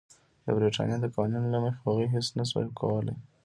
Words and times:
د 0.45 0.47
برېټانیا 0.57 0.97
د 1.01 1.05
قوانینو 1.13 1.47
له 1.53 1.59
مخې 1.63 1.79
هغوی 1.83 2.07
هېڅ 2.15 2.27
نه 2.37 2.43
شوای 2.49 2.67
کولای. 2.79 3.15